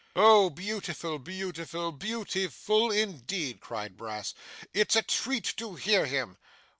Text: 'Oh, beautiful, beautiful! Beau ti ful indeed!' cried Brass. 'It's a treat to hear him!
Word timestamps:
'Oh, 0.15 0.49
beautiful, 0.49 1.19
beautiful! 1.19 1.91
Beau 1.91 2.23
ti 2.23 2.47
ful 2.47 2.89
indeed!' 2.89 3.59
cried 3.61 3.97
Brass. 3.97 4.33
'It's 4.73 4.95
a 4.95 5.03
treat 5.03 5.45
to 5.57 5.75
hear 5.75 6.07
him! 6.07 6.39